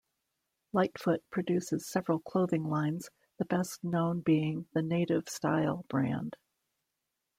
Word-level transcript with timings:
Litefoot 0.73 1.19
produces 1.29 1.85
several 1.87 2.17
clothing 2.21 2.63
lines 2.63 3.11
the 3.37 3.45
best 3.45 3.83
known 3.83 4.19
being 4.19 4.65
the 4.73 4.81
"Native 4.81 5.29
Style" 5.29 5.85
brand. 5.89 6.37